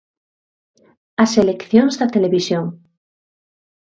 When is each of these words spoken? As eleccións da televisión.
As 1.23 1.31
eleccións 1.43 1.93
da 1.99 2.11
televisión. 2.15 2.65